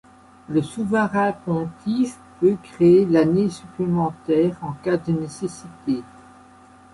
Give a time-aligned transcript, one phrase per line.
[0.49, 6.01] Le souverain pontifie peut créer l'année supplémentaire, en cas de nécessité.